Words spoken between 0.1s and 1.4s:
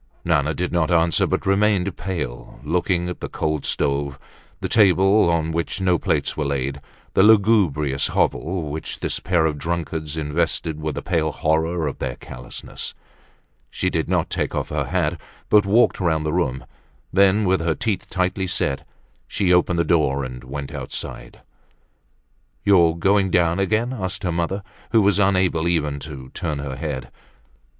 Nana did not answer,